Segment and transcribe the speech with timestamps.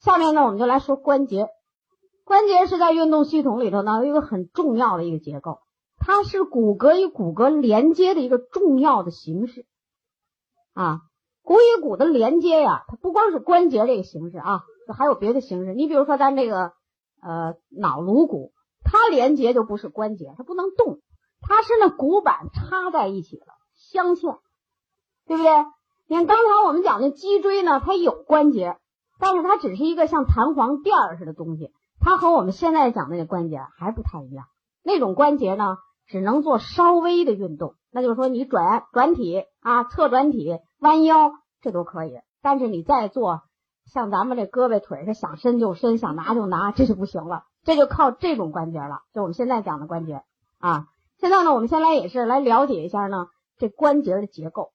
[0.00, 1.48] 下面呢，我们就来说关节。
[2.24, 5.60] 关节是在运动系统里头呢，一个很重要的一个结构，
[5.98, 9.66] 它是骨骼与骨骼连接的一个重要的形式
[10.74, 11.00] 啊。
[11.42, 14.60] 骨与骨的连接呀，它不光是关节这个形式啊，
[14.94, 15.72] 还有别的形式。
[15.72, 16.72] 你比如说咱这个
[17.22, 18.52] 呃脑颅骨，
[18.84, 21.00] 它连接就不是关节，它不能动，
[21.40, 24.40] 它是那骨板插在一起了，镶嵌，
[25.26, 25.50] 对不对？
[26.06, 28.76] 你看刚才我们讲的脊椎呢，它有关节，
[29.18, 34.46] 但是它只是一个像弹簧垫儿似的东西，它和我们现在讲的那关节还不太一样。
[34.82, 40.58] 那种关节呢，只能做稍微的运动，那就是说你转转体啊，侧转体。
[40.80, 43.42] 弯腰这都可以，但是你再做
[43.84, 47.42] 像咱们这胳膊腿是想伸就伸，想拿就拿，这就不行了。
[47.64, 50.22] 这就靠这种关节了，就我们现在讲的关节
[50.60, 50.86] 啊。
[51.18, 54.70] 现在呢，我们先来也是来了解一下呢这关节的结构。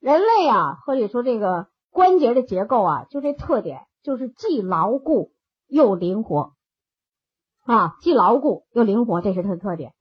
[0.00, 5.30] 人类啊，或者说这个关节的结构啊，就这特点，就是既牢固
[5.66, 6.52] 又灵活
[7.64, 9.94] 啊，既牢固又灵活，这是它的特点。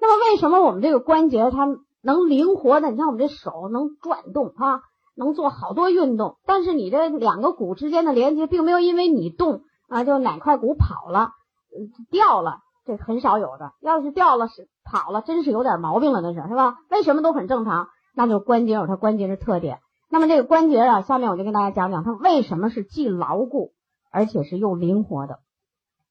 [0.00, 1.68] 那么为什么我们这个关节它？
[2.02, 4.80] 能灵活的，你像我们这手能转动啊，
[5.16, 6.36] 能做好多运动。
[6.46, 11.30] 但是你这两个骨之间的连接，并没有因为你动啊，就哪块骨跑了，
[12.10, 13.72] 掉了，这很少有的。
[13.80, 16.76] 要是掉了是跑了，真是有点毛病了，那是是吧？
[16.90, 17.88] 为什么都很正常？
[18.14, 19.80] 那就是关节有它关节的特点。
[20.08, 23.72] 那么这个关节啊，下面我就跟大家讲讲它为什么是既牢固
[24.10, 25.40] 而且是又灵活的。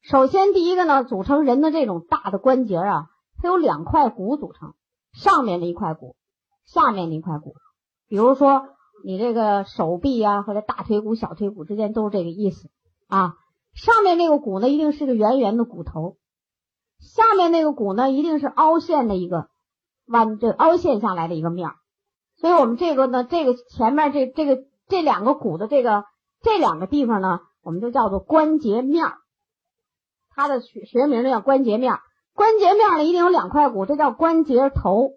[0.01, 3.07] 首先第一个呢，组成人的这种大的关节啊，
[3.41, 4.73] 它有两块骨组成。
[5.17, 6.17] 上面的一块骨，
[6.65, 7.55] 下面的一块骨，
[8.09, 8.67] 比如说
[9.05, 12.69] 你这个手臂呀，或者大腿骨、小腿骨之间都是这个意思
[13.07, 13.35] 啊。
[13.73, 16.17] 上面那个骨呢，一定是个圆圆的骨头；
[16.99, 19.47] 下面那个骨呢，一定是凹陷的一个
[20.05, 21.75] 弯，这凹陷下来的一个面儿。
[22.37, 26.05] 所以我们这个呢，这个前面这这个这两个骨的这个
[26.41, 29.17] 这两个地方呢，我们就叫做关节面儿。
[30.29, 31.97] 它的学学名叫关节面。
[32.33, 35.11] 关节面呢一定有两块骨，这叫关节头，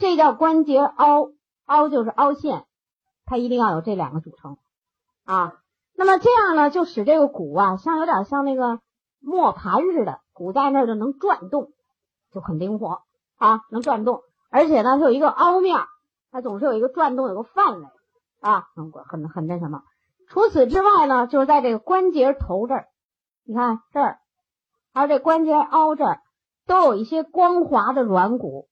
[0.00, 1.30] 这叫关节凹，
[1.66, 2.66] 凹就是凹陷，
[3.24, 4.56] 它一定要有这两个组成
[5.24, 5.54] 啊。
[5.94, 8.80] 那么这样呢，就使这个骨啊，像有点像那个
[9.20, 11.70] 磨盘似的，骨在那儿就能转动，
[12.34, 13.02] 就很灵活
[13.36, 15.78] 啊，能转动，而且呢，它有一个凹面，
[16.30, 17.86] 它总是有一个转动，有个范围
[18.40, 19.82] 啊，很很很那什么。
[20.28, 22.88] 除此之外呢，就是在这个关节头这儿，
[23.44, 24.18] 你看这儿。
[24.94, 26.20] 还有这关节凹这儿
[26.66, 28.66] 都有一些光滑的软骨，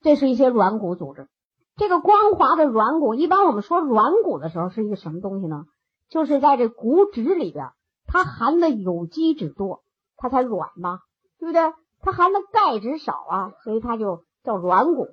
[0.00, 1.28] 这是一些软骨组织。
[1.76, 5.64] 这个光滑的软骨，一般我们说软骨的时候是一个什么东西呢？
[6.08, 7.70] 就是在这骨质里边，
[8.06, 9.84] 它含的有机质多，
[10.16, 11.00] 它才软嘛，
[11.38, 11.72] 对不对？
[12.00, 15.08] 它含的钙质少啊，所以它就叫软骨。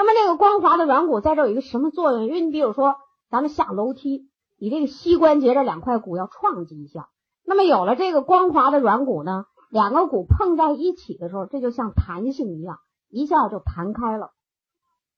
[0.00, 2.24] 那么这个光滑的软骨在这有一个什么作用？
[2.24, 2.96] 因为你比如说
[3.28, 7.10] 咱们下楼梯，你这个膝关节这两块骨要撞击一下。
[7.44, 12.78] 那么有了这个光滑的软骨呢，两个骨碰在一起的时候，这就像弹性一样，
[13.10, 14.30] 一下就弹开了，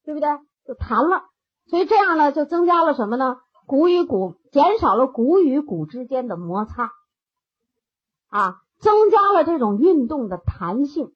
[0.05, 0.29] 对不对？
[0.67, 1.27] 就弹了。
[1.69, 3.37] 所以这样呢，就增加了什么呢？
[3.67, 6.91] 骨与骨减少了骨与骨之间的摩擦，
[8.31, 11.13] 啊，增加了这种运动的弹性，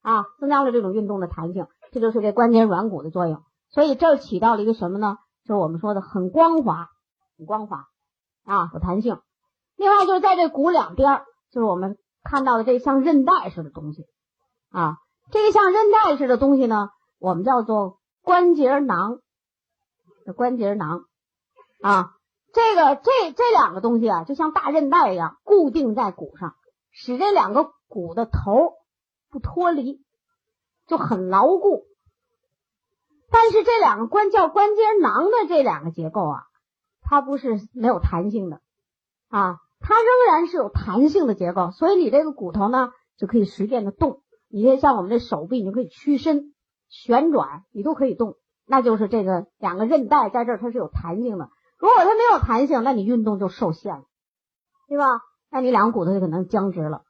[0.00, 3.42] 啊，增加了这种运动的弹性，这就是这关节软骨的作用。
[3.70, 5.18] 所以这起到了一个什么呢？
[5.44, 6.88] 就是我们说的很光滑，
[7.36, 7.86] 很光滑，
[8.44, 9.20] 啊，有弹性。
[9.76, 14.06] 另外就是在这骨两边，就是我们看到的这像韧带似的东西
[14.70, 14.96] 啊，
[15.30, 19.20] 这个像韧带似的东西呢，我们叫做关节囊。
[20.36, 21.06] 关节囊
[21.80, 22.12] 啊，
[22.52, 26.54] 这个这这两个东西啊，就像大韧带一样，固定在骨上，
[26.90, 28.74] 使这两个骨的头
[29.30, 30.04] 不脱离，
[30.88, 31.84] 就很牢固。
[33.30, 36.42] 但是这两个关叫关节囊的这两个结构啊，
[37.02, 38.60] 它不是没有弹性的
[39.28, 39.58] 啊。
[39.80, 44.22] 它仍然是有弹性的结构，所以你这个骨头呢就可以随便的动。
[44.48, 46.52] 你可以像我们这手臂，你就可以屈伸、
[46.88, 48.34] 旋转，你都可以动。
[48.66, 51.48] 那就是这个两个韧带在这儿，它是有弹性的。
[51.78, 54.04] 如果它没有弹性，那你运动就受限了，
[54.88, 55.04] 对吧？
[55.50, 57.02] 那你两个骨头就可能僵直了。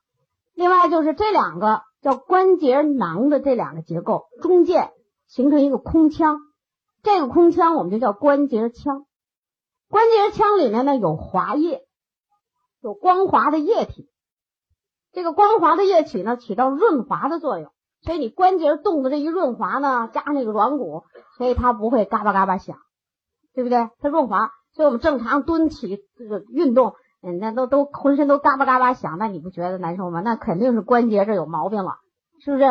[0.52, 4.92] 另外就是这两个叫关节囊的这两个结构中间
[5.26, 6.38] 形成一个空腔，
[7.02, 9.06] 这个空腔我们就叫关节腔。
[9.88, 11.84] 关节腔里面呢有滑液。
[12.80, 14.08] 有光滑的液体，
[15.10, 17.72] 这个光滑的液体呢起到润滑的作用，
[18.02, 21.02] 所以你关节动的这一润滑呢，加上那个软骨，
[21.36, 22.78] 所以它不会嘎巴嘎巴响，
[23.52, 23.90] 对不对？
[23.98, 30.20] 它润滑，所以我们正常蹲起这个运动，人家都都浑身都嘎巴嘎巴响，那你不觉得难受吗？
[30.20, 31.97] 那肯定是关节这有毛病了，
[32.44, 32.65] 是不是？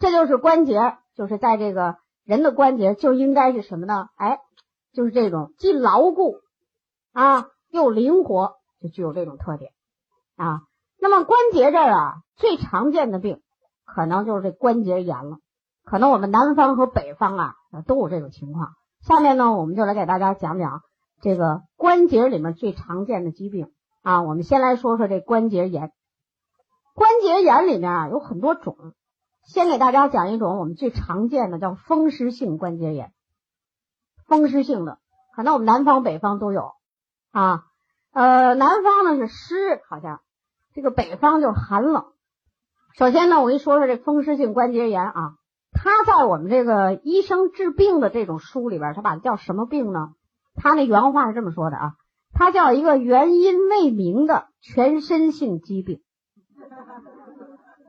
[0.00, 4.08] 这就是关节，就是在这个人的关节就应该是什么呢？
[4.16, 4.38] 哎，
[4.92, 6.36] 就是这种既牢固
[7.12, 8.54] 啊又灵活。
[8.82, 9.70] 就具有这种特点
[10.36, 10.60] 啊。
[11.00, 13.40] 那么关节这儿啊，最常见的病
[13.86, 15.38] 可能就是这关节炎了。
[15.86, 17.54] 可能我们南方和北方啊
[17.86, 18.74] 都有这种情况。
[19.00, 20.82] 下面呢，我们就来给大家讲讲
[21.22, 23.72] 这个关节里面最常见的疾病
[24.04, 24.22] 啊。
[24.22, 25.90] 我们先来说说这关节炎。
[26.94, 28.76] 关节炎里面啊有很多种，
[29.44, 33.12] 先给大家讲一种我们最常见的，叫风湿性关节炎。
[34.28, 34.98] 风湿性的，
[35.34, 36.70] 可能我们南方北方都有
[37.32, 37.64] 啊。
[38.12, 40.20] 呃，南方呢是湿，好像
[40.72, 42.04] 这个北方就是寒冷。
[42.96, 45.32] 首先呢，我跟你说说这风湿性关节炎啊。
[45.76, 50.10] 他在我们这个医生治病的这种书里边，他把它叫什么病呢？
[50.54, 51.94] 他那原话是这么说的啊，
[52.34, 56.02] 它叫一个原因未明的全身性疾病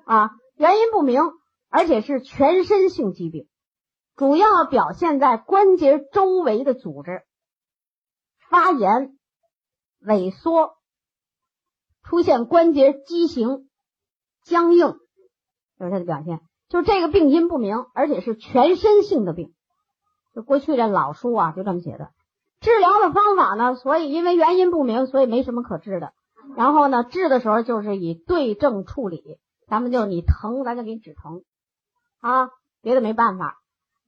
[0.05, 1.21] 啊，原因不明，
[1.69, 3.47] 而且是全身性疾病，
[4.15, 7.23] 主要表现在关节周围的组织
[8.49, 9.17] 发炎、
[10.05, 10.75] 萎缩，
[12.03, 13.67] 出现关节畸形、
[14.43, 14.99] 僵硬，
[15.79, 16.39] 就是它的表现。
[16.69, 19.53] 就这个病因不明，而且是全身性的病。
[20.33, 22.11] 就过去这老书啊，就这么写的。
[22.65, 26.13] 治疗的方法呢，所以因为原因不明，所以没什么可治的。
[26.57, 29.37] 然后呢，治的时候就是以对症处理。
[29.67, 31.43] 咱们就你疼，咱就给你止疼
[32.21, 32.49] 啊，
[32.81, 33.59] 别的没办法。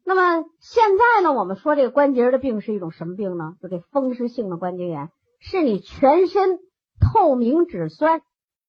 [0.04, 3.54] 那么现在呢，我们说这个关节的病是一种什么病呢？
[3.62, 6.58] 就这风湿性的关节炎，是你全身
[7.00, 8.22] 透明质酸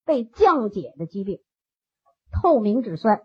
[0.05, 1.39] 被降解的疾病。
[2.31, 3.23] 透明质酸。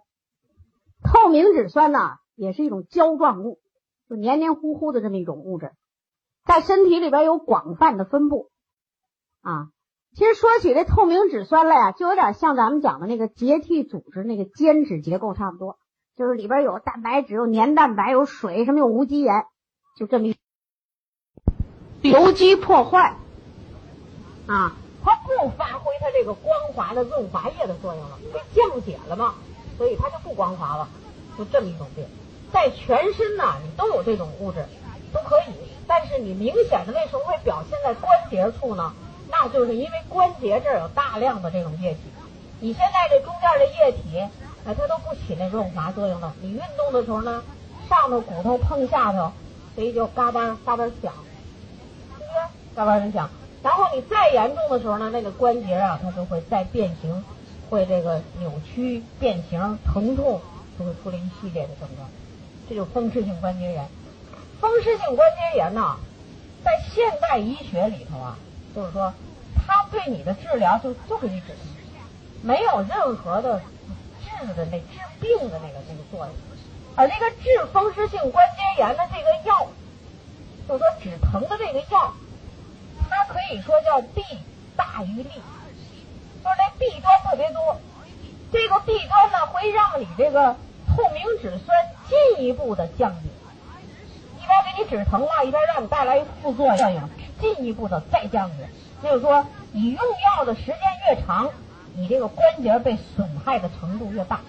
[1.03, 3.59] 透明质酸呢，也是一种胶状物，
[4.07, 5.71] 就黏黏糊糊的这么一种物质，
[6.45, 8.49] 在身体里边有广泛的分布
[9.41, 9.69] 啊。
[10.15, 15.79] 其实说起这透明质酸来啊，就有点像咱们讲的那个结缔组织那个间质结构差不多，
[16.15, 19.45] 就是里边有蛋白质、有粘蛋白、有水，什么有无机盐，
[19.97, 20.37] 就这么一
[22.01, 23.17] 流机破坏
[24.45, 29.33] 啊，它不发挥它这个光滑的润滑液的作用了，被降解了嘛。
[29.75, 30.87] 所以它就不光滑了，
[31.35, 32.05] 就这么一种病，
[32.51, 34.63] 在全身呐，都有这种物质，
[35.11, 35.72] 都可以。
[35.87, 38.93] 但是你明显的为什么会表现在关节处呢？
[39.29, 41.99] 那就是因为关节这儿有大量的这种液体。
[42.59, 44.19] 你现在这中间的液体，
[44.65, 46.33] 哎，它都不起那润滑作用了。
[46.41, 47.43] 你运动的时候呢，
[47.89, 49.31] 上头骨头碰下头，
[49.75, 51.13] 所以就嘎巴嘎巴响，
[52.17, 52.75] 对不对？
[52.75, 53.29] 嘎巴响。
[53.61, 57.23] 然后你再严重的时候呢，那个关节啊，它就会再变形。
[57.69, 60.39] 会这个扭曲、变形、疼痛，
[60.77, 62.07] 就会出了一系列的症状，
[62.69, 63.89] 这就风湿性关节炎。
[64.63, 65.97] 风湿性关节炎呢，
[66.63, 68.37] 在现代医学里头啊，
[68.73, 69.13] 就是说，
[69.67, 71.53] 它对你的治疗就就给你止，
[72.41, 73.59] 没有任何的
[74.21, 74.87] 治的那治
[75.19, 76.29] 病的那个那个作用。
[76.95, 79.67] 而那个治风湿性关节炎的这个药，
[80.65, 82.13] 就说止疼的这个药，
[83.09, 84.23] 它可以说叫弊
[84.77, 85.29] 大于利。
[86.41, 87.81] 就是那弊端特别多，
[88.49, 90.55] 这个弊端呢会让你这个
[90.87, 91.77] 透明质酸
[92.07, 93.29] 进一步的降解，
[94.77, 97.09] 你止疼了，一边让你带来副作用，
[97.39, 98.67] 进一步的再降解。
[99.01, 99.99] 就是说，你用
[100.37, 100.75] 药的时间
[101.09, 101.49] 越长，
[101.93, 104.39] 你这个关节被损害的程度越大，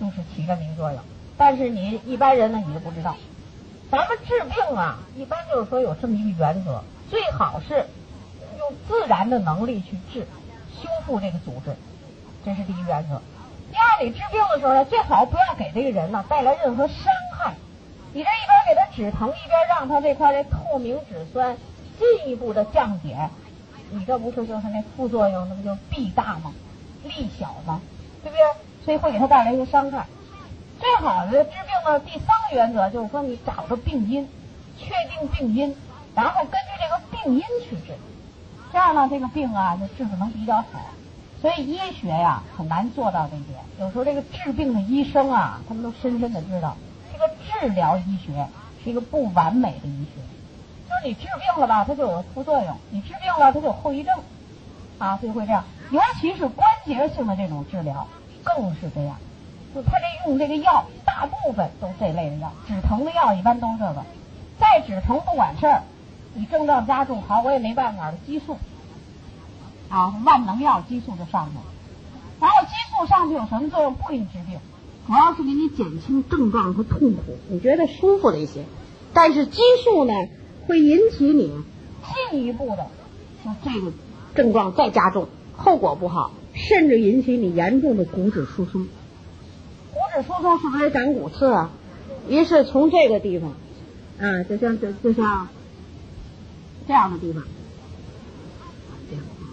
[0.00, 1.00] 就是起这么一作用。
[1.36, 3.14] 但是你一般人呢，你就不知道。
[3.90, 7.74] 咱们治病啊，一般就是说有这么一个原则，最好是
[8.58, 10.26] 用自然的能力去治。
[10.80, 11.76] 修复这个组织，
[12.44, 13.20] 这是第一原则。
[13.70, 16.96] 第二，你治病的时候呢，最好不要给这个人呢带来任何伤。
[18.14, 21.56] 你这一边给他止疼，一边让他这块这透明质酸
[21.98, 23.16] 进一步的降解，
[23.90, 26.52] 你这不是就是那副作用，那不就弊大吗？
[27.04, 27.80] 利小吗？
[28.22, 28.44] 对不对？
[28.84, 30.06] 所以会给他带来一些伤害。
[30.78, 34.28] 最好的治病的第三个原则就是说，你找着病因，
[34.78, 35.74] 确定病因，
[36.14, 37.94] 然后根据这个病因去治。
[38.72, 40.66] 这样呢，这个病啊就治的能比较好，
[41.40, 43.58] 所以医学呀很难做到这一点。
[43.78, 46.76] 有时候这个治病的医生啊，他们都深深的知道，
[47.22, 48.46] 个治疗医学
[48.82, 50.20] 是一个不完美的医学。
[50.88, 54.14] 就是你治病了吧，它就有副作用；你治病了，它就有后遗症，
[54.98, 55.64] 啊，就会这样。
[55.90, 58.06] 尤其是关节性的这种治疗，
[58.42, 59.16] 更是这样。
[59.74, 64.04] 就他这用这个药，大部分都这类的药，止疼的药一般都这个。
[64.58, 65.82] 再止疼不管事儿。
[66.34, 68.14] 你症状加重，好，我也没办法了。
[68.26, 68.58] 激素
[69.90, 71.62] 啊，万能药，激素就上去了。
[72.40, 73.94] 然后激素上去有什么作用？
[73.94, 74.58] 不给你治病，
[75.12, 78.64] 主要是给你减轻症状和痛苦，你觉得舒服了一些。
[79.12, 80.14] 但是激素呢，
[80.66, 81.52] 会引起你
[82.30, 82.86] 进一步的，
[83.44, 83.92] 就这个
[84.34, 88.84] 症状再加重，后果不好，甚至引起你严重的骨质疏松。
[89.92, 91.70] 骨质疏松是不是长骨刺啊？
[92.26, 93.50] 于是从这个地方
[94.18, 95.48] 啊，就像就就像。
[96.88, 97.44] 这样的地方，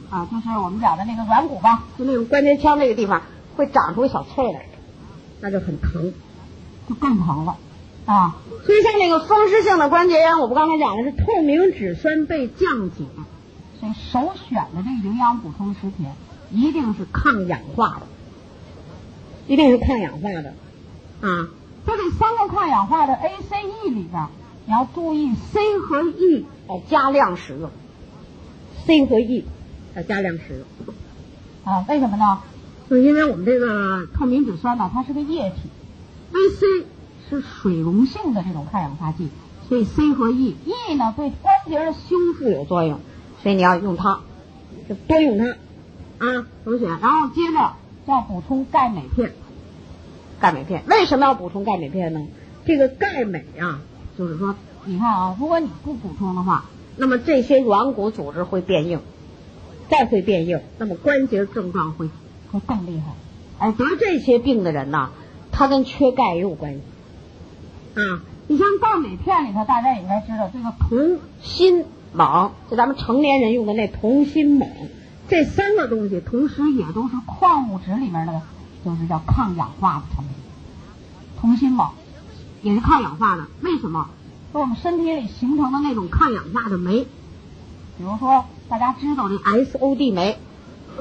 [0.10, 3.24] 啊，就是我们讲的那个软骨吧，就那种关节腔那个地方
[3.58, 4.69] 会长出小刺来，
[5.41, 6.13] 那就很疼，
[6.88, 7.58] 就更疼了
[8.05, 8.38] 啊。
[8.65, 13.05] 所以像那个风湿性的关节炎，我不刚才讲的是透明质酸被降解，
[13.79, 16.08] 所以首选的这个营养补充食品
[16.51, 18.08] 一定是抗氧化的，
[19.48, 20.53] 一定是抗氧化的
[21.22, 21.50] 啊。
[21.86, 23.55] 在这三个抗氧化的 A、C、
[23.86, 24.27] E 里边，
[24.65, 27.69] 你要注意 C 和 E 要加量使用
[28.86, 29.46] ，C 和 E。
[29.96, 30.93] 要加量使用
[31.63, 31.84] 啊？
[31.89, 32.43] 为什么呢？
[32.89, 35.69] 就因为我们这个透明质酸呢，它是个液体
[36.34, 36.84] ，VC
[37.29, 39.29] 是水溶性的这种抗氧化剂，
[39.67, 43.00] 所以 C 和 E，E 呢对关节的修复有作用，
[43.43, 44.22] 所以你要用它，
[44.88, 45.46] 就多用它
[46.17, 46.89] 啊，首选。
[47.00, 47.74] 然后接着
[48.08, 49.34] 要补充钙镁片，
[50.39, 52.25] 钙镁片为什么要补充钙镁片呢？
[52.65, 53.81] 这个钙镁啊，
[54.17, 54.55] 就是说
[54.86, 56.65] 你看啊，如果你不补充的话，
[56.98, 59.00] 那么这些软骨组织会变硬。
[59.89, 62.10] 再会变硬，那么关节症状会
[62.51, 63.13] 会更厉害。
[63.60, 65.10] 哎得这些病的人呢，
[65.51, 66.82] 他跟缺钙也有关系
[67.96, 68.22] 啊。
[68.48, 74.68] 你像钙镁片里头，大家也应该知道，这个铜、锌、锰，就咱们成年人用的那铜、锌、锰，
[75.27, 78.41] 这三个东西同时也都是矿物质里面的，
[78.84, 80.34] 就是叫抗氧化的成分。
[81.39, 81.89] 铜、锌、锰
[82.62, 84.10] 也是抗氧化的，为什么？
[84.51, 87.06] 说我们身体里形成的那种抗氧化的酶，
[87.98, 88.46] 比如说。
[88.70, 90.38] 大家知道这 SOD 酶，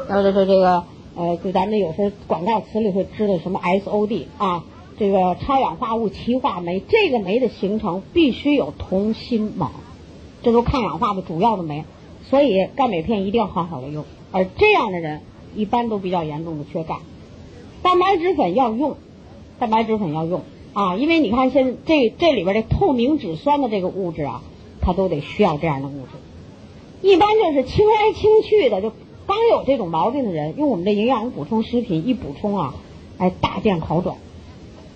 [0.08, 0.84] 还有就是这个
[1.18, 4.64] 呃，就咱们有时候广告词里会知道什么 SOD 啊，
[5.00, 9.70] 这个超氧化物歧化酶，这个酶的形成必须有铜、锌、锰，
[10.44, 11.82] 这都抗氧化的主要的酶，
[12.22, 14.04] 所以钙镁片一定要好好的用。
[14.30, 15.22] 而这样的人
[15.56, 16.98] 一般都比较严重的缺钙，
[17.82, 18.96] 蛋白质粉要用，
[19.58, 24.40] 蛋白质粉要用啊，因为你看现这这里边这透明质酸的这个物质啊，
[24.80, 26.10] 它都得需要这样的物质。
[27.02, 28.92] 一般就是轻来轻去的，就
[29.28, 32.74] 刚有这种毛病的人，用我们的营养补充食品一补充啊，
[33.18, 34.16] 哎，大见好转。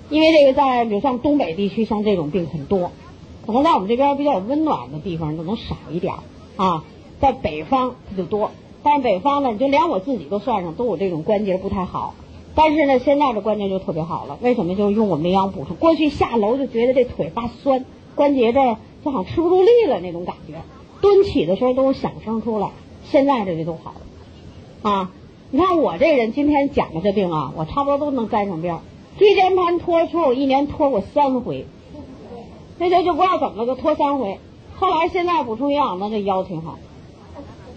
[0.08, 2.92] 因为这个在比如像东北地区，像这种病很多，
[3.46, 6.14] 可能在我们这边比较温暖的地方可能少一点
[6.56, 6.82] 啊，
[7.20, 8.50] 在北方它就多。
[8.82, 12.14] 但是北方呢，你就连我自己都算上，都有这种关节不太好。
[12.54, 14.74] 但是呢，现在的关节就特别好了，为什么？
[14.74, 15.76] 就用我们营养补充。
[15.76, 17.84] 过去下楼就觉得这腿发酸，
[18.14, 20.54] 关节这儿就好像吃不住力了那种感觉。
[21.02, 22.70] 蹲起的时候都有响声出来，
[23.04, 24.00] 现在这个都好了
[24.82, 25.10] 啊！
[25.50, 28.78] 你看我这人今天讲的这病啊，我差不多都能沾上边。
[29.18, 31.66] 椎间盘脱出我一年脱过三回，
[32.78, 34.38] 那就就不知道怎么了，就脱三回。
[34.74, 36.78] 后来现在补充营养呢，这腰挺好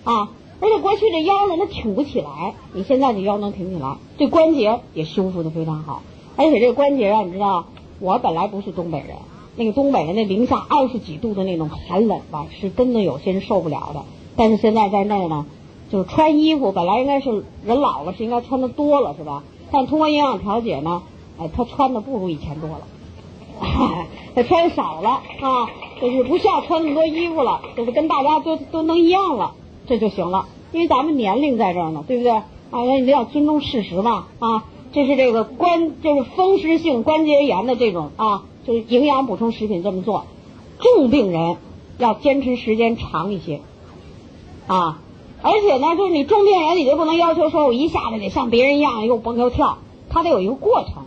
[0.03, 6.01] 啊，而且过去这腰呢，它挺不起来，你现在这腰能挺起来，这关节也修复的非常好，
[6.37, 7.65] 而且这关节啊，你知道，
[7.99, 9.09] 我本来不是东北人。
[9.57, 14.03] 那个东北的那零下二十几度的那种寒冷吧，是真的有些人受不了的。
[14.35, 15.45] 但是现在在那儿呢，
[15.89, 19.43] 就是穿衣服本来应该是人老了是应该穿的多了是吧？
[19.71, 21.03] 但通过营养调节呢，
[21.39, 22.81] 哎，他穿的不如以前多了，
[24.35, 25.09] 他穿少了
[25.41, 25.69] 啊，
[26.01, 29.53] 就是不需要穿那么多衣服了，就是跟大家都都能一样了，
[29.87, 30.47] 这就行了。
[30.71, 32.31] 因为咱们年龄在这儿呢，对不对？
[32.31, 38.43] 啊，那你要尊重事实嘛啊，这是这个关，就是风湿性关节炎的这种啊。
[38.65, 40.25] 就是营养补充食品这么做，
[40.79, 41.57] 重病人
[41.99, 43.61] 要坚持时间长一些
[44.65, 45.03] 啊！
[45.41, 49.77] 而且呢，就是你重病人，你就不能要求说我一下子得像别人一样又蹦又跳，
[50.09, 51.03] 它得有一个过程，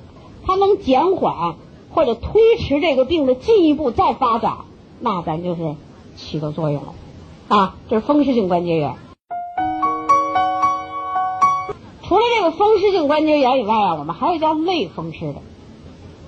[0.46, 1.56] 它能减缓
[1.90, 4.58] 或者推迟这个病的进一步再发展，
[5.00, 5.74] 那咱就是
[6.16, 6.94] 起到作用了
[7.48, 7.76] 啊！
[7.88, 8.94] 这是风湿性关节炎。
[12.02, 15.40] 除了这个风湿性关节炎以外啊，我们还有叫类风湿的。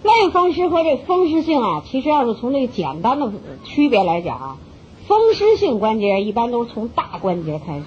[0.02, 3.30] 类风湿和这风湿性啊，其实要是从这个简单的
[3.64, 4.56] 区别来讲啊，
[5.10, 7.84] 风湿性关节一般都是从大关节开始，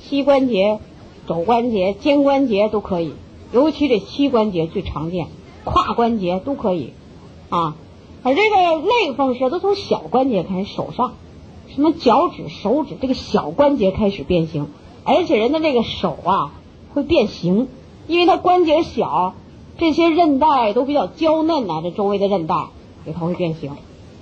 [0.00, 0.78] 膝关节、
[1.26, 3.14] 肘关节、肩关节都可以，
[3.50, 5.26] 尤其这膝关节最常见，
[5.64, 6.92] 胯关节都可以
[7.48, 7.74] 啊。
[8.22, 11.14] 而这个类风湿都从小关节开始，手上
[11.66, 14.68] 什么脚趾、手指这个小关节开始变形，
[15.02, 16.52] 而且人的这个手啊
[16.94, 17.66] 会变形，
[18.06, 19.34] 因为它关节小。
[19.78, 22.66] 这些韧带都比较娇嫩呐，这周围的韧带
[23.04, 23.72] 也它会变形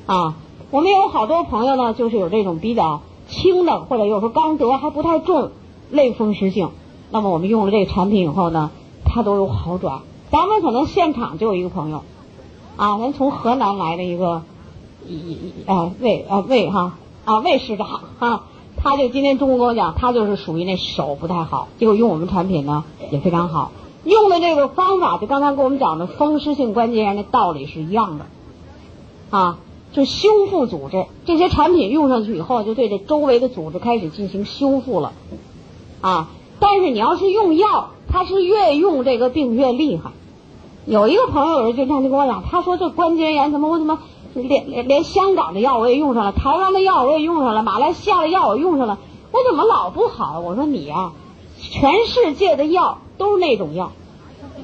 [0.06, 0.38] 啊。
[0.70, 5.50] 我们有好多朋友呢，就是有这种比较轻的，或者有时候刚得还不太重
[5.90, 6.70] 类风湿性，
[7.10, 8.70] 那么我们用了这个产品以后呢，
[9.04, 10.00] 它都有好转。
[10.30, 12.04] 咱们可能现场就有一个朋友
[12.76, 14.42] 啊，咱从河南来的一个
[15.04, 15.36] 一
[15.66, 16.92] 啊魏啊魏哈
[17.24, 18.44] 啊魏市长啊，
[18.76, 23.72] 他就今天中午跟我讲，他就是属于那手不太好，结果用我们产品呢也非常好。
[24.04, 28.26] 用的这个方法，就刚才跟我们讲的风湿性关节炎的道理是一样的，
[29.30, 29.58] 啊，
[29.92, 31.06] 就修复组织。
[31.24, 35.12] 这些产品用上去以后，就对这周围的组织开始进行修复了，
[36.00, 36.28] 啊。
[36.58, 40.10] 但是你要是用药，它是越用这个病越厉害。
[40.84, 43.98] 有一个朋友有人就这样跟我讲，他说这关节炎怎么我怎么
[44.34, 48.98] 连连连香港的药我也用上了，台湾的药我也用上了，马来西亚的药我用上了，
[49.32, 50.40] 我怎么老不好？
[50.40, 51.12] 我说你呀，
[51.58, 53.92] 全世界的药都是那种药，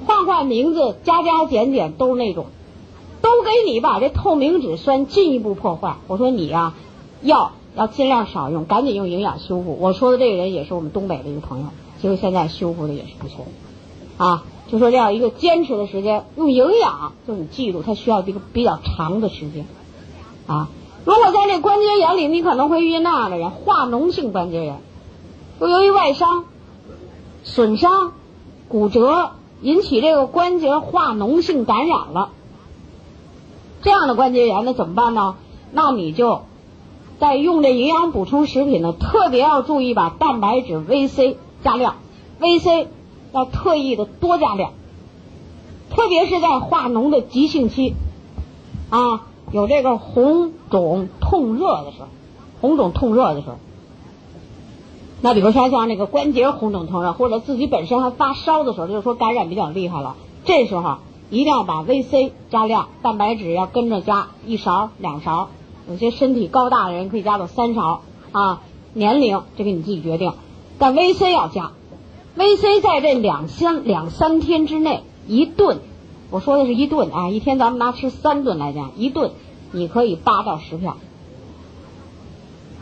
[0.06, 2.46] 换换名字，加加减减都是那种，
[3.26, 5.96] 都给你把这透明质酸进一步破坏。
[6.06, 6.74] 我说你呀，
[7.22, 9.76] 药要尽量少用，赶紧用营养修复。
[9.80, 11.66] 我说的这个人也是我们东北的一个朋友。
[12.00, 13.46] 结果现在修复的也是不错，
[14.18, 19.66] 啊，就说这样一个坚持的时间，用营养，就是你记住，它需要一个比较长的时间，
[20.46, 20.68] 啊，
[21.04, 24.78] 如果在这关节炎里，你可能会遇见那样的人，化脓性关节炎，
[25.58, 26.44] 就由于外伤、
[27.42, 28.12] 损伤、
[28.68, 29.30] 骨折
[29.62, 32.28] 引起这个关节化脓性感染了，
[33.86, 35.36] 这样的关节炎那怎么办呢？
[35.70, 36.42] 那你就
[37.20, 41.36] 在用这营养补充食品呢，特别要注意把蛋白质 VC。
[41.62, 41.96] 加量
[42.40, 42.86] ，VC
[43.32, 44.72] 要特意的多加量，
[45.90, 47.94] 特别是在化脓的急性期，
[48.90, 52.08] 啊，有这个红肿痛热的时候，
[52.60, 53.56] 红肿痛热的时候，
[55.22, 60.14] 那比如说像那个关节红肿痛热，或者自己本身还发烧的时候，就是说感染比较厉害了，
[60.44, 60.98] 这时候
[61.30, 65.48] 一定要把 VC 加量，蛋白质要跟着加一勺两勺，
[65.88, 68.02] 有些身体高大的人可以加到三勺
[68.32, 70.32] 啊，年龄这个你自己决定。
[70.78, 71.72] 但 VC 要加
[72.36, 75.78] ，VC 在这两三两三天之内一顿，
[76.30, 79.30] 我说的是一顿啊，一天咱们拿吃三顿来讲，一顿
[79.72, 80.92] 你可以八到十片。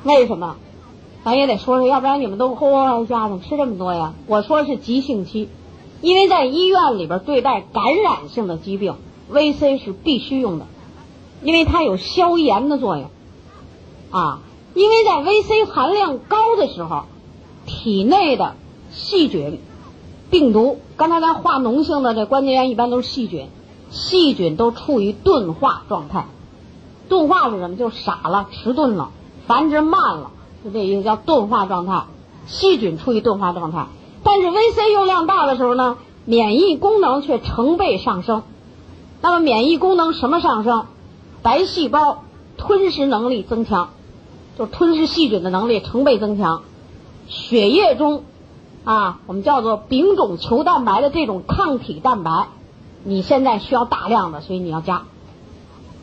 [0.03, 0.57] 为什么？
[1.25, 4.13] 咱也得说说，要不然你们都嚯一下子吃这么多呀？
[4.27, 5.49] 我说是急性期，
[6.05, 8.97] 因为在医院里边对待感染性的疾病
[9.33, 10.67] ，VC 是必须用的，
[11.43, 13.11] 因为它有消炎的作用
[14.11, 14.41] 啊。
[14.75, 17.05] 因为在 VC 含量高的时候。
[17.67, 18.57] 体内的
[18.91, 19.59] 细菌、
[20.31, 23.49] 病毒，刚才咱化脓性的这关节炎一般都是细菌，
[23.88, 26.27] 细菌都处于钝化状态。
[27.09, 27.77] 钝化是什么？
[27.77, 29.12] 就傻了、迟钝了、
[29.47, 30.31] 繁殖慢了，
[30.62, 32.03] 就这意思叫钝化状态。
[32.47, 33.87] 细菌处于钝化状态，
[34.25, 38.43] 但是 VC 用量大的时候呢，免疫功能却成倍上升。
[39.21, 40.87] 那么免疫功能什么上升？
[41.43, 42.25] 白细胞
[42.57, 43.91] 吞食能力增强，
[44.59, 46.63] 就吞噬细菌的能力成倍增强。
[47.29, 48.25] 血液中，
[48.85, 52.49] 啊，我们叫做丙种球蛋白的这种抗体蛋白，
[53.03, 55.03] 你现在需要大量的，所以你要加，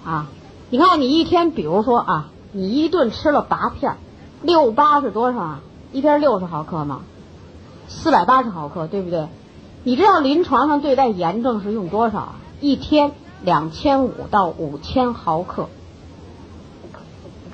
[0.06, 0.28] 啊，
[0.70, 3.98] 你看你一天，比如说啊，你一顿吃了八片，
[4.42, 5.60] 六八是多少啊？
[5.92, 7.02] 一片六十毫克吗？
[7.88, 9.28] 四百八十毫克，对不对？
[9.84, 12.36] 你知道临床上对待炎症是用多少啊？
[12.60, 15.68] 一天两千五到五千毫克，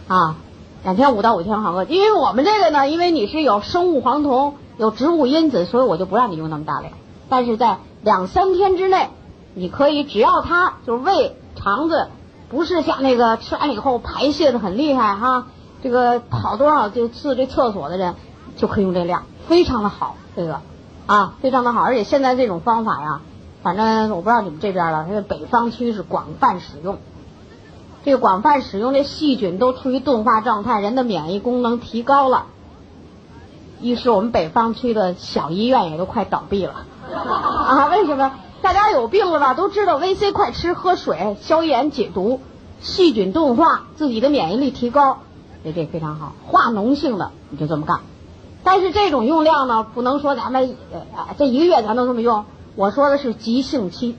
[0.08, 0.38] 啊。
[0.84, 6.94] 两千五到五千毫克，因为我们这个呢，因为你是有生物黄酮、有植物因子，所以我就不让你用那么大量。
[7.28, 9.10] 但是在两三天之内，
[9.54, 12.08] 你可以只要它就是胃肠子
[12.48, 15.48] 不是像那个吃完以后排泄的很厉害哈，
[15.84, 18.16] 这个跑多少就次这厕所的人，
[18.58, 20.60] 就可以用这量，非常的好，这个
[21.06, 23.22] 啊非常的好，而且现在这种方法呀，
[23.63, 26.98] 反正我不知道你们这边了，这个北方区是广泛使用。
[28.04, 32.46] 这个广泛使用，这细菌都处于钝化状态，人的免疫功能提高了。
[33.82, 36.74] 于是我们北方区的小医院也都快倒闭了
[37.13, 37.88] 啊！
[37.91, 38.32] 为什么？
[38.62, 39.54] 大家有病了吧？
[39.54, 42.41] 都知道 VC 快吃，喝水消炎解毒，
[42.80, 45.20] 细菌钝化，自己的免疫力提高，
[45.63, 46.34] 这这非常好。
[46.48, 48.00] 化脓性的你就这么干，
[48.70, 52.44] 但是这种用量呢，不能说咱们呃这一个月咱都这么用。
[52.76, 54.18] 我说的是急性期，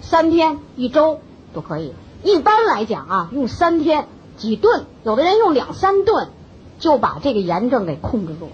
[0.00, 1.20] 三天一周
[1.52, 1.92] 都可以。
[2.24, 6.30] 一般来讲啊，用三天几顿，有的人用两三顿，
[6.80, 8.52] 就把这个炎症给控制住了。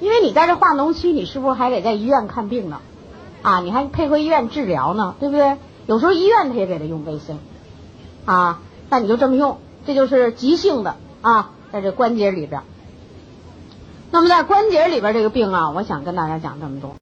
[0.00, 2.80] 因为你在这化脓期，你是不是还得在医院看病呢？
[3.42, 5.58] 啊，你还配合医院治疗呢，对不对？
[5.84, 7.36] 有时候医院他也给他用维 C，
[8.24, 12.62] 啊，那你就这么用，这就是急性的啊，在这关节里边。
[14.12, 16.94] 那么在关节里边这个病啊，我想跟大家讲这么多。